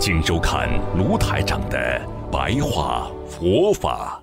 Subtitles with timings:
[0.00, 2.00] 请收看卢台长的
[2.30, 4.22] 白话佛法。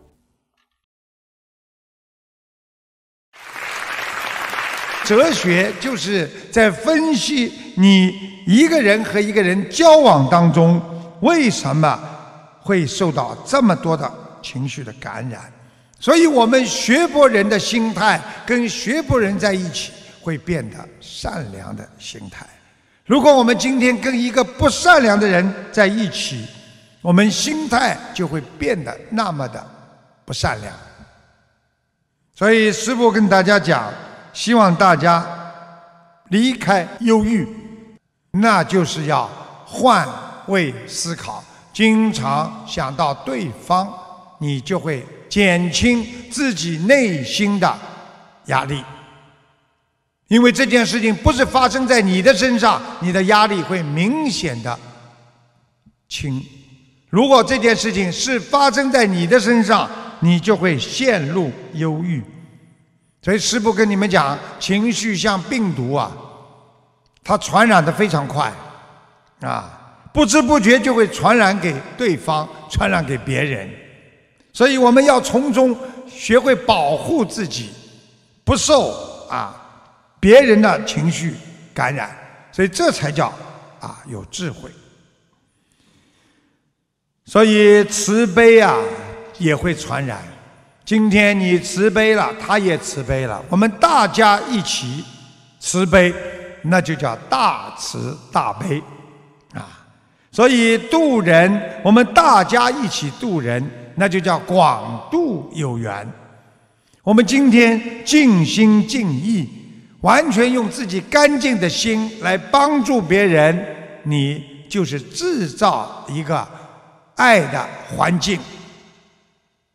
[5.03, 10.81] 哲学就是在分析你一个人和一个人交往当中，
[11.21, 11.99] 为什么
[12.61, 14.09] 会受到这么多的
[14.41, 15.51] 情绪的感染。
[15.99, 22.47] 所以我们学佛人的心态跟学佛人在一起，会变得善良的心态。
[23.05, 26.43] 如果我们今天跟一个不善良的人在一起，
[27.03, 29.63] 我们心态就会变得那么的
[30.25, 30.73] 不善良。
[32.33, 33.93] 所以师父跟大家讲，
[34.33, 35.23] 希望大家
[36.29, 37.47] 离开忧郁，
[38.31, 39.29] 那就是要
[39.65, 40.07] 换
[40.47, 43.87] 位思考，经常想到对方，
[44.39, 47.71] 你就会减轻自己内心的
[48.45, 48.83] 压力。
[50.27, 54.79] 因为这件事情不是发生在你的身上，你的压力会明显的
[56.09, 56.41] 轻；
[57.09, 59.87] 如果这件事情是发生在你的身上，
[60.21, 62.23] 你就会陷入忧郁。
[63.21, 66.11] 所以师父跟你们讲，情绪像病毒啊，
[67.23, 68.51] 它传染的非常快，
[69.41, 73.69] 啊，不知不觉就会传染给对方，传染给别人。
[74.53, 75.75] 所以我们要从中
[76.07, 77.69] 学会保护自己，
[78.43, 78.89] 不受
[79.29, 79.61] 啊。
[80.25, 81.35] 别人的情绪
[81.71, 82.09] 感染，
[82.51, 83.31] 所以这才叫
[83.79, 84.71] 啊有智慧。
[87.27, 88.75] 所以慈悲啊
[89.37, 90.23] 也会传染。
[90.83, 95.05] 今天你慈悲了，他也慈悲了，我们大家一起
[95.59, 96.11] 慈悲，
[96.63, 98.81] 那就叫大慈大悲
[99.53, 99.85] 啊。
[100.31, 103.63] 所以渡人，我们大家一起渡人，
[103.93, 106.11] 那就叫广度有缘。
[107.03, 109.61] 我们今天尽心尽意。
[110.05, 113.59] 完全用自己干净的心来帮助别人，
[114.03, 116.47] 你就是制造一个
[117.15, 118.39] 爱的环境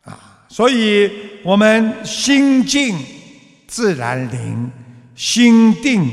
[0.05, 0.47] 啊！
[0.49, 1.11] 所以
[1.43, 2.97] 我们心静
[3.67, 4.71] 自然灵，
[5.17, 6.09] 心定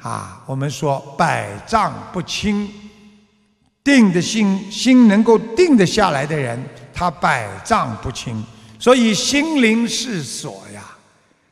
[0.00, 2.70] 啊，我们说百丈不侵，
[3.82, 6.56] 定的心心能够定得下来的人，
[6.94, 8.40] 他百丈不侵。
[8.78, 10.84] 所以心灵是锁呀，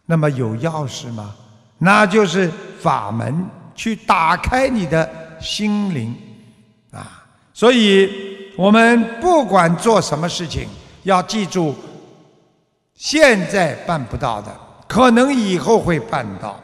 [0.06, 1.34] 那么有钥匙吗？
[1.84, 2.50] 那就是
[2.80, 5.06] 法门，去打开你的
[5.38, 6.16] 心灵
[6.90, 7.22] 啊！
[7.52, 8.10] 所以，
[8.56, 10.66] 我们不管做什么事情，
[11.02, 11.74] 要记住，
[12.94, 14.50] 现在办不到的，
[14.88, 16.58] 可能以后会办到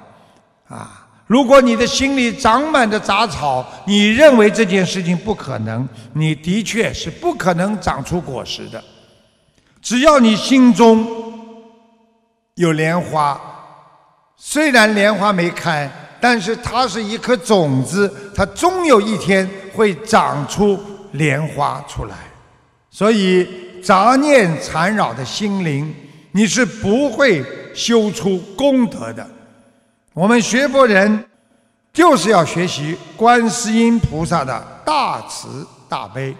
[0.69, 1.07] 啊！
[1.27, 8.83] 如果你的心里长满的杂草，你认为这件事情不可能，你的确是不可能长出果实的。
[9.83, 11.07] 只要你心中
[12.55, 13.39] 有莲花。
[14.43, 20.81] 虽然莲花没开，但是它是一颗种子，它终有一天会长出
[21.13, 22.17] 莲花出来。
[22.91, 23.47] 所以
[23.83, 25.95] 杂念缠绕的心灵，
[26.33, 29.25] 你是不会修出功德的。
[30.15, 31.23] 我们学佛人
[31.93, 36.35] 就是要学习观世音菩萨的大慈大悲，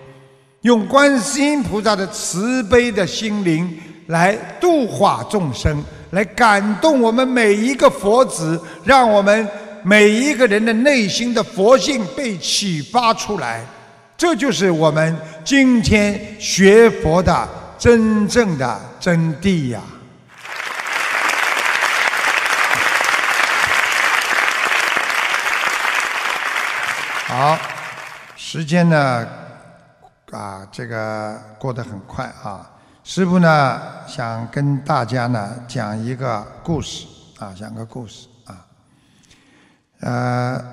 [0.63, 5.85] 用观世音菩萨的慈悲的心灵来度化众生。
[6.11, 9.49] 来感动我们每一个佛子，让我们
[9.83, 13.65] 每一个人的内心的佛性被启发出来，
[14.17, 17.49] 这就是我们今天学佛的
[17.79, 19.81] 真正的真谛呀！
[27.27, 27.57] 好，
[28.37, 29.27] 时间呢，
[30.33, 32.69] 啊，这个过得很快啊。
[33.13, 37.09] 师傅呢，想跟大家呢讲一个故事
[37.41, 38.65] 啊，讲个故事啊。
[39.99, 40.65] 呃，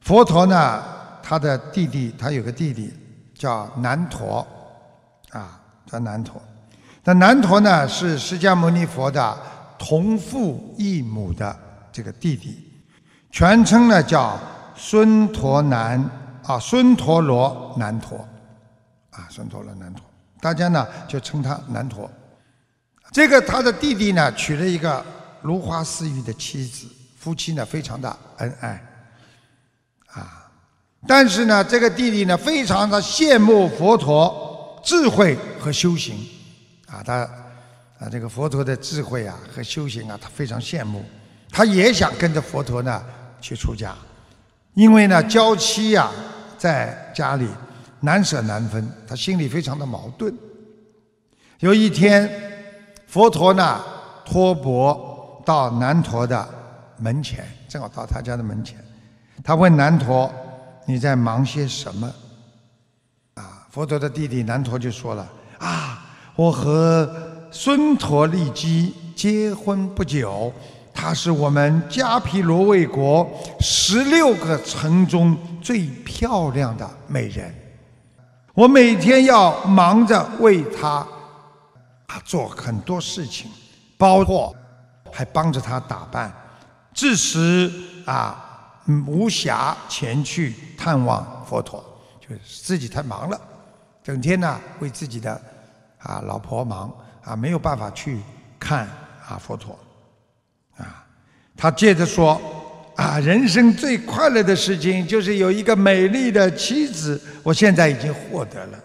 [0.00, 0.82] 佛陀呢，
[1.22, 2.92] 他的弟弟，他有个弟弟
[3.36, 4.44] 叫南陀，
[5.30, 6.42] 啊，叫南陀。
[7.04, 9.38] 那南陀呢，是释迦牟尼佛的
[9.78, 11.56] 同父异母的
[11.92, 12.68] 这个弟弟，
[13.30, 14.36] 全称呢叫
[14.74, 16.04] 孙陀南
[16.42, 18.18] 啊，孙陀罗南陀，
[19.10, 20.04] 啊，孙陀罗南陀。
[20.42, 22.10] 大家呢就称他南陀，
[23.12, 25.04] 这个他的弟弟呢娶了一个
[25.40, 28.84] 如花似玉的妻子，夫妻呢非常的恩爱，
[30.08, 30.50] 啊，
[31.06, 36.16] 但是呢，这个弟弟呢，非常的羡慕佛陀智慧和修行，
[36.88, 37.18] 啊，他
[38.00, 41.04] 啊，这个佛陀的智慧啊和修行啊，他非常羡慕，
[41.52, 43.00] 他也想跟着佛陀呢
[43.40, 43.94] 去出家，
[44.74, 46.10] 因为呢，娇妻呀
[46.58, 47.46] 在家里
[48.02, 50.32] 难舍难分，他心里非常的矛盾。
[51.60, 52.30] 有一天，
[53.06, 53.80] 佛陀呢
[54.24, 56.46] 托钵到南陀的
[56.98, 58.76] 门前，正好到他家的门前，
[59.42, 60.30] 他问南陀。
[60.84, 62.12] 你在忙些什么？
[63.34, 67.08] 啊，佛陀的弟弟南陀就说了：啊，我和
[67.52, 70.52] 孙陀利基结婚不久，
[70.92, 77.54] 她是我们迦毗罗卫国十六个城中最漂亮的美人。
[78.54, 81.06] 我每天要忙着为他
[82.06, 83.50] 啊做很多事情，
[83.96, 84.54] 包括
[85.10, 86.32] 还帮着他打扮，
[86.92, 87.70] 致使
[88.04, 88.48] 啊。
[89.06, 91.82] 无暇前去探望佛陀，
[92.20, 93.40] 就是自己太忙了，
[94.02, 95.40] 整天呢为自己的
[96.00, 98.20] 啊老婆忙啊，没有办法去
[98.58, 98.88] 看
[99.24, 99.78] 啊佛陀
[100.76, 101.06] 啊。
[101.56, 102.42] 他接着说
[102.96, 108.78] 啊，人生最快乐的事情就是有一个美丽的妻子，我现在已经获得了，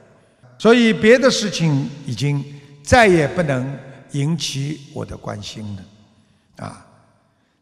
[0.57, 2.43] 所以别的事情已经
[2.83, 3.77] 再也不能
[4.11, 6.85] 引起我的关心了啊。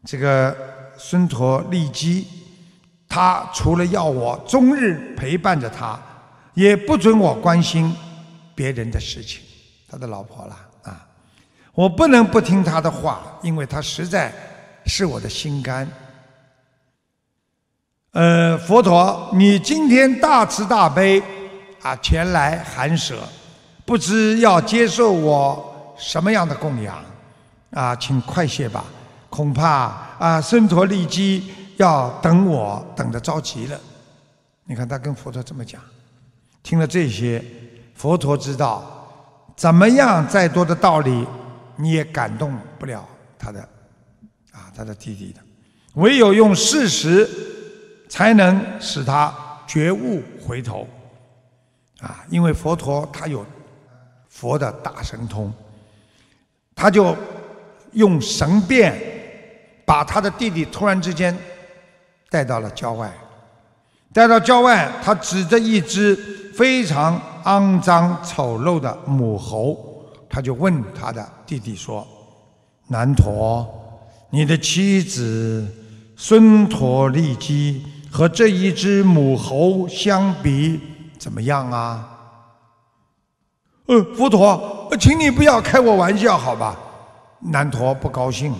[0.04, 0.56] 这个。
[0.98, 2.26] 孙陀利基，
[3.06, 6.00] 他除了要我终日陪伴着他，
[6.54, 7.94] 也不准我关心
[8.54, 9.42] 别人的事情。
[9.86, 11.06] 他的老婆了啊，
[11.74, 14.32] 我不能不听他的话，因为他实在
[14.86, 15.86] 是我的心肝。
[18.16, 21.22] 呃，佛陀，你今天大慈大悲
[21.82, 23.18] 啊，前来寒舍，
[23.84, 26.96] 不知要接受我什么样的供养
[27.72, 27.94] 啊？
[27.96, 28.82] 请快些吧。
[29.28, 33.78] 恐怕啊，孙陀利基要等我等得着急了。
[34.64, 35.78] 你看他跟佛陀这么讲，
[36.62, 37.44] 听了这些，
[37.94, 39.06] 佛陀知道
[39.54, 41.26] 怎么样再多的道理
[41.76, 43.06] 你也感动不了
[43.38, 43.60] 他的
[44.52, 45.40] 啊，他的弟弟的。
[45.96, 47.28] 唯有用事实
[48.08, 49.34] 才能使他
[49.66, 50.86] 觉悟回头
[52.00, 53.44] 啊，因为佛陀他有
[54.28, 55.52] 佛的大神通，
[56.74, 57.16] 他就
[57.92, 59.14] 用神变。
[59.86, 61.32] 把他的弟弟突然之间
[62.28, 63.08] 带到了郊外，
[64.12, 66.16] 带到郊外，他指着一只
[66.52, 69.78] 非常肮脏丑陋的母猴，
[70.28, 72.04] 他就问他的弟弟说
[72.90, 73.64] ：“南陀，
[74.30, 75.64] 你的妻子
[76.16, 80.80] 孙陀利基和这一只母猴相比
[81.18, 82.08] 怎么样啊？”
[83.86, 86.76] 呃，佛陀，请你不要开我玩笑，好吧？
[87.40, 88.58] 南陀不高兴了。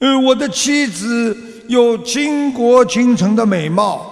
[0.00, 1.36] 呃，我的妻子
[1.68, 4.04] 有倾国倾城的美貌，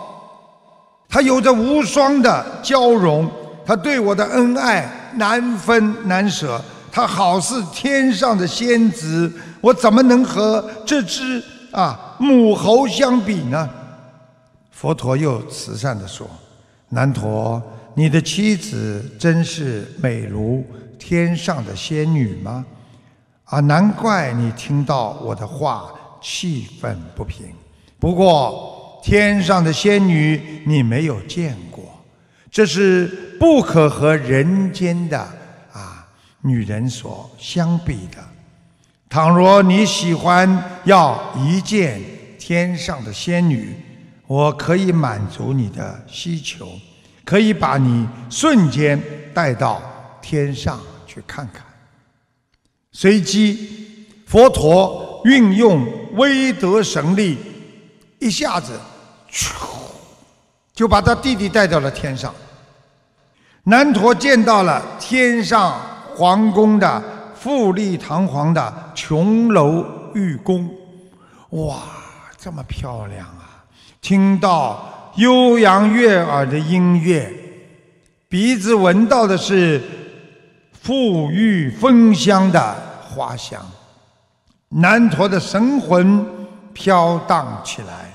[1.09, 3.29] 她有着无双的娇容，
[3.67, 6.63] 她对我的恩爱难分难舍，
[6.93, 11.43] 她好似天上的仙子，我怎么能和这只
[11.73, 13.69] 啊母猴相比呢？
[14.73, 16.29] 佛陀又慈善地说
[16.91, 17.63] ：“南陀，
[17.95, 20.67] 你的妻子真是美如
[20.99, 22.67] 天上的仙女吗？”
[23.45, 25.93] 啊，难怪你听到我的话
[26.23, 27.47] 气愤不平。
[28.01, 31.85] 不过天上的仙女你没有见过，
[32.51, 35.19] 这是不可和人间的
[35.71, 36.09] 啊
[36.41, 38.19] 女人所相比的。
[39.11, 42.01] 倘若你喜欢要一见
[42.39, 43.77] 天上的仙女，
[44.33, 46.67] 我可以满足你的需求，
[47.23, 48.99] 可以把你瞬间
[49.35, 49.83] 带到
[50.23, 51.63] 天上去看看。
[52.93, 57.37] 随即，佛陀运用威德神力，
[58.21, 58.73] 一下子，
[60.73, 62.35] 就把他弟弟带到了天上。
[63.65, 65.79] 南陀见到了天上
[66.17, 67.03] 皇宫的
[67.35, 69.85] 富丽堂皇的琼楼
[70.15, 70.75] 玉宫，
[71.51, 71.83] 哇，
[72.39, 73.42] 这么漂亮啊！
[74.03, 77.33] 听到悠扬悦耳的音乐，
[78.29, 79.81] 鼻子闻到的是。
[80.85, 82.77] 馥郁芬香的
[83.09, 83.65] 花香，
[84.71, 86.27] 南陀的神魂
[86.73, 88.13] 飘荡起来，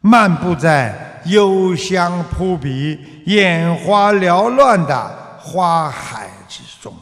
[0.00, 6.92] 漫步在幽香扑鼻、眼花缭乱的花海之中。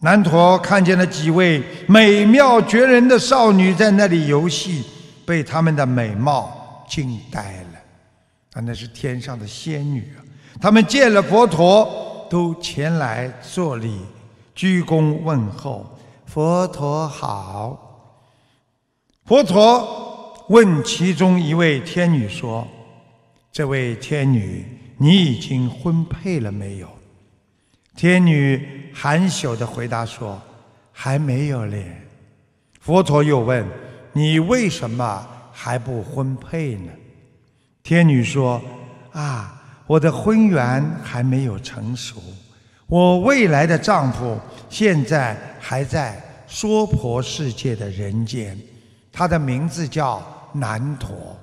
[0.00, 4.84] 南陀看见了几位美妙绝人的少女在那里游戏，
[5.24, 6.61] 被她们的美貌
[6.92, 7.78] 惊呆了。
[8.52, 10.20] 啊，那是天上的仙女啊！
[10.60, 12.10] 他们见了佛陀。
[12.32, 14.00] 都前来作礼，
[14.54, 18.16] 鞠躬问候佛陀好。
[19.26, 22.66] 佛陀问其中一位天女说
[23.52, 24.64] ：“这位天女，
[24.96, 26.88] 你已经婚配了没有？”
[27.94, 30.40] 天女含羞地回答说
[30.90, 31.84] ：“还没有嘞。”
[32.80, 33.68] 佛陀又问
[34.14, 36.90] ：“你为什么还不婚配呢？”
[37.84, 38.60] 天女说
[39.12, 42.20] ：“啊，我的婚缘还没有成熟，
[42.86, 48.58] 我未来的丈夫现在还在娑婆世界的人间，
[49.12, 51.36] 他的名字叫难陀。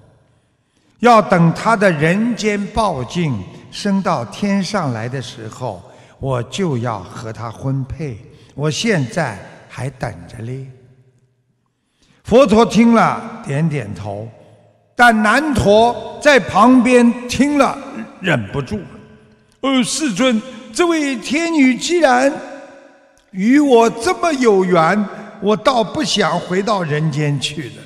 [0.99, 5.81] 要等他的人间报尽，升到天上来的时候。”
[6.21, 8.17] 我就要和他婚配，
[8.53, 9.39] 我现在
[9.69, 10.67] 还等着嘞。
[12.29, 14.29] 佛陀听了，点点头，
[14.95, 17.75] 但南陀在旁边听了，
[18.21, 18.79] 忍不住。
[19.61, 20.39] 呃，世尊，
[20.71, 22.31] 这位天女既然
[23.31, 25.03] 与我这么有缘，
[25.41, 27.81] 我倒不想回到人间去了。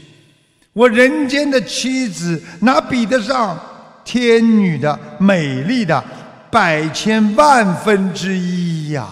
[0.73, 3.57] 我人间的妻子哪比得上
[4.03, 6.03] 天女的美丽的？
[6.51, 9.07] 百千万分之一呀！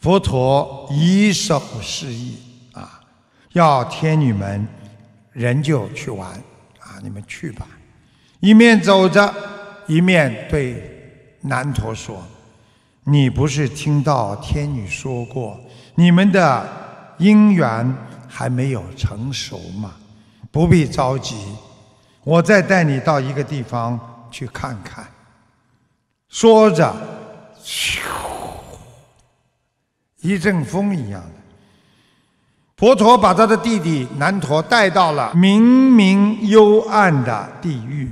[0.00, 2.34] 佛陀以手示意，
[3.54, 4.66] 要天女们
[5.32, 6.30] 人就去玩
[6.80, 7.66] 啊，你们去吧。
[8.40, 9.32] 一面走着，
[9.86, 12.20] 一面对南陀说
[13.04, 15.58] ：“你不是听到天女说过，
[15.94, 16.68] 你们的
[17.18, 17.96] 姻缘
[18.28, 19.94] 还没有成熟吗？
[20.50, 21.36] 不必着急，
[22.24, 25.06] 我再带你到一个地方去看看。”
[26.28, 26.92] 说着，
[27.62, 28.00] 咻，
[30.22, 31.43] 一阵风一样的，
[32.76, 38.10] 佛陀把他的弟弟南陀带到了明明幽暗的地狱。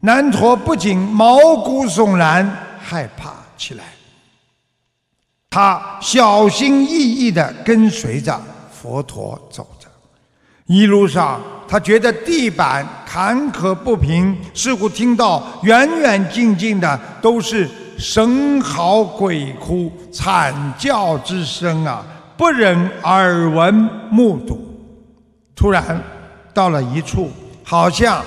[0.00, 2.48] 南陀不仅毛骨悚然，
[2.78, 3.84] 害怕起来。
[5.48, 8.38] 他小心翼翼地跟随着
[8.70, 9.88] 佛陀走着，
[10.66, 11.40] 一路上。
[11.68, 23.74] 他觉得地板坎坷不平，似乎听到远远近近的都是神嚎鬼哭、惨叫之声啊，不忍耳闻
[24.10, 24.60] 目睹。
[25.54, 26.02] 突然
[26.52, 27.30] 到了一处，
[27.64, 28.22] 好像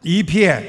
[0.00, 0.62] 一片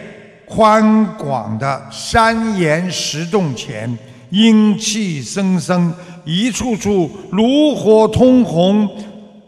[0.45, 3.97] 宽广的山岩石洞前，
[4.29, 5.93] 阴气森森，
[6.25, 8.89] 一处处炉火通红。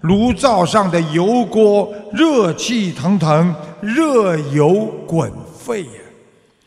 [0.02, 5.90] 炉灶上的油锅热气腾腾，热油滚沸呀！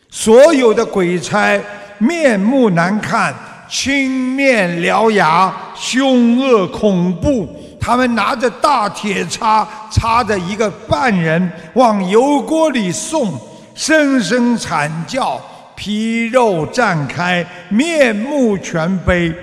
[0.09, 1.57] 所有的鬼差
[1.99, 3.33] 面目难看，
[3.69, 7.47] 青面獠牙，凶恶恐怖。
[7.79, 13.33] 他们拿着大铁叉，叉着一个犯人往油锅里送，
[13.73, 15.39] 声声惨叫，
[15.75, 19.33] 皮肉绽开，面目全非。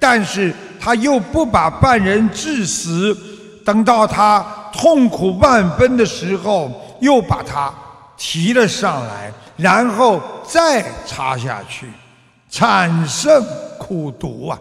[0.00, 3.16] 但是他又不把犯人致死。
[3.64, 7.72] 等到他痛苦万分的时候，又把他
[8.16, 11.86] 提了上来，然后再插下去，
[12.50, 13.44] 产生
[13.78, 14.58] 苦毒啊！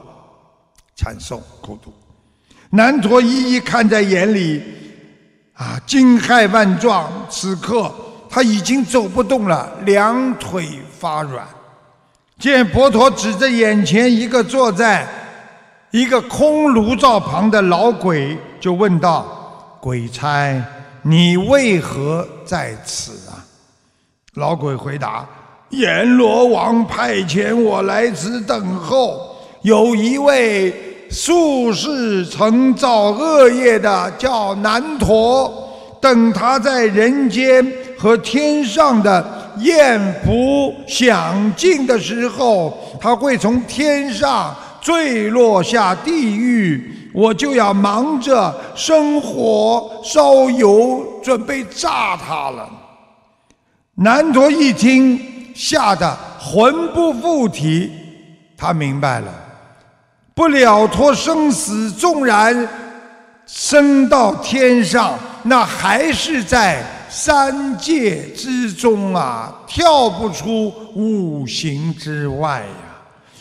[0.96, 1.94] 产生苦毒。
[2.70, 4.62] 南陀一一看在眼里，
[5.54, 7.12] 啊，惊骇万状。
[7.30, 7.94] 此刻
[8.30, 11.48] 他已经走不动了，两腿发软。
[12.38, 15.08] 见佛陀指着眼前一个坐在。
[15.92, 20.62] 一个空炉灶旁的老鬼就问道：“鬼差，
[21.02, 23.40] 你为何在此啊？”
[24.36, 25.26] 老鬼回答
[25.72, 35.52] ：“阎罗王派遣我来此等候，有一位宿世曾造恶业的叫南陀，
[36.02, 37.66] 等他在人间
[37.98, 52.70] 和天上的艳福享尽的时候，他会从天上。”坠落下地狱，我就要忙着生火烧油，准备炸他了。
[53.96, 55.20] 南陀一听，
[55.56, 57.90] 吓得魂不附体。
[58.56, 59.34] 他明白了，
[60.36, 62.68] 不了脱生死，纵然
[63.46, 72.66] 升到天上，那还是在三界之中啊，跳不出五行之外呀。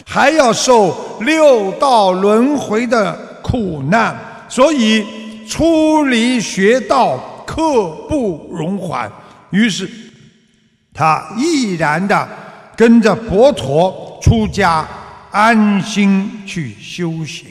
[0.06, 4.16] 还要受六道轮回的苦难，
[4.48, 5.04] 所以
[5.48, 9.10] 出离学道刻不容缓。
[9.50, 9.90] 于是，
[10.92, 12.28] 他毅然的
[12.76, 14.86] 跟着佛陀出家，
[15.34, 17.48] 安心去修行。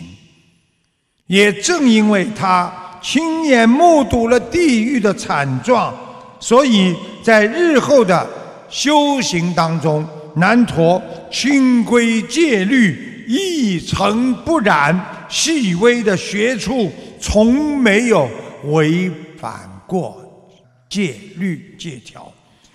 [1.28, 5.94] 也正因为他亲眼目睹了地狱的惨状，
[6.40, 8.26] 所以在日后的
[8.70, 10.08] 修行当中。
[10.36, 11.00] 南陀
[11.32, 18.28] 清规戒律一尘不染，细微的学处从没有
[18.64, 20.20] 违反过
[20.90, 22.34] 戒律戒条，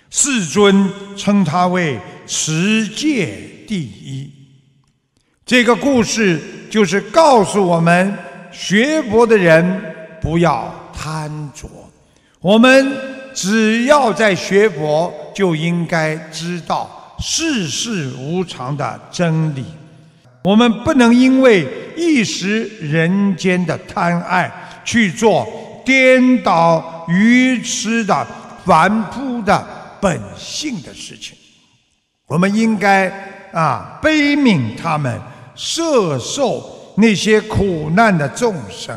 [0.09, 1.99] 世尊称他为
[2.29, 3.37] 持戒
[3.67, 4.31] 第一。
[5.49, 6.39] 这个故事
[6.71, 8.15] 就是告诉我们，
[8.53, 9.83] 学佛的人
[10.21, 11.67] 不要贪着。
[12.39, 12.95] 我们
[13.33, 19.65] 只要在学佛，就应该知道世事无常的真理。
[20.45, 24.53] 我们不能因为一时人间的贪爱，
[24.85, 25.49] 去做
[25.83, 28.27] 颠倒愚痴的
[28.67, 29.67] 凡夫的
[29.99, 31.35] 本性的事情。
[32.27, 33.09] 我们应该
[33.51, 35.19] 啊悲悯他们。
[35.59, 36.63] 摄受
[36.95, 38.97] 那些苦难的众生，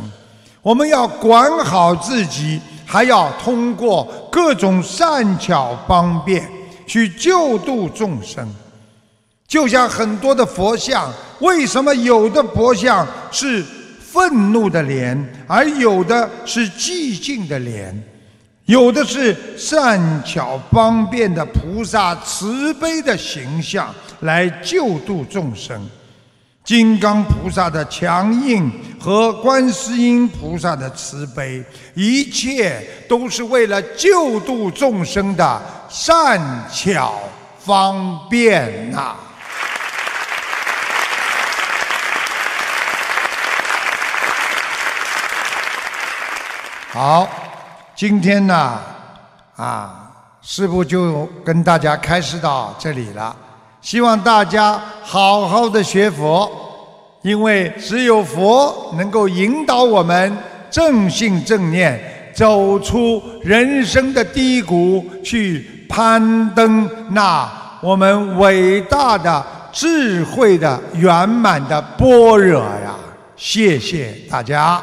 [0.62, 6.48] 我们要管好自己，还要通过各种善巧方便
[6.86, 8.48] 去救度众生。
[9.48, 13.66] 就像很多的佛像，为什么有的佛像是
[14.00, 18.04] 愤怒的脸，而有的是寂静的脸？
[18.66, 25.82] 有的是善巧方便的菩萨慈悲的形象来救度众生。
[26.64, 31.64] 金刚菩萨的强硬和观世音菩萨的慈悲，
[31.96, 36.40] 一切都是为了救度众生的善
[36.72, 37.20] 巧
[37.60, 39.16] 方便呐。
[46.90, 47.28] 好，
[47.96, 48.80] 今天呢，
[49.56, 53.36] 啊，师父就跟大家开始到这里了。
[53.82, 56.50] 希望大家好好的学佛，
[57.24, 60.38] 因为只有佛能够引导我们
[60.70, 62.00] 正信正念，
[62.32, 72.94] 走出人生的低谷，去攀登那我们伟大的智慧的圆满的般若呀！
[73.36, 74.80] 谢谢大家。